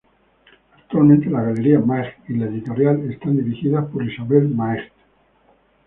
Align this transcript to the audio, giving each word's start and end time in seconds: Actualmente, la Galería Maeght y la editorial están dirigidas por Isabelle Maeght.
Actualmente, 0.77 1.29
la 1.29 1.43
Galería 1.43 1.77
Maeght 1.77 2.27
y 2.27 2.33
la 2.33 2.47
editorial 2.47 3.07
están 3.11 3.37
dirigidas 3.37 3.85
por 3.91 4.03
Isabelle 4.03 4.47
Maeght. 4.47 4.91